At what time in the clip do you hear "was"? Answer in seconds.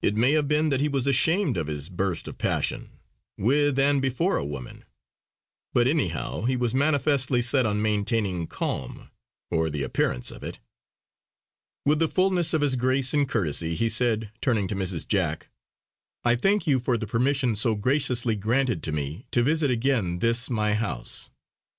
0.88-1.06, 6.56-6.72